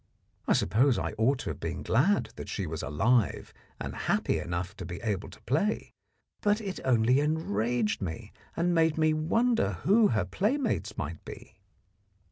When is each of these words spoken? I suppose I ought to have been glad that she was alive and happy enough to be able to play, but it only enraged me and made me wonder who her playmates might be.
I 0.47 0.53
suppose 0.53 0.97
I 0.97 1.11
ought 1.19 1.37
to 1.41 1.51
have 1.51 1.59
been 1.59 1.83
glad 1.83 2.29
that 2.35 2.49
she 2.49 2.65
was 2.65 2.81
alive 2.81 3.53
and 3.79 3.93
happy 3.95 4.39
enough 4.39 4.75
to 4.77 4.83
be 4.83 4.99
able 5.01 5.29
to 5.29 5.39
play, 5.43 5.93
but 6.41 6.59
it 6.59 6.79
only 6.83 7.19
enraged 7.19 8.01
me 8.01 8.33
and 8.57 8.73
made 8.73 8.97
me 8.97 9.13
wonder 9.13 9.73
who 9.83 10.07
her 10.07 10.25
playmates 10.25 10.97
might 10.97 11.23
be. 11.23 11.59